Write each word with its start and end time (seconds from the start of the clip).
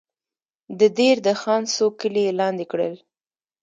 د 0.79 0.81
دیر 0.97 1.15
د 1.25 1.29
خان 1.41 1.63
څو 1.75 1.85
کلي 1.99 2.21
یې 2.27 2.37
لاندې 2.39 2.65
کړل. 2.71 2.95